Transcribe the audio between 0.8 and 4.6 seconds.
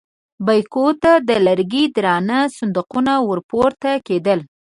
ته د لرګي درانه صندوقونه ور پورته کېدل.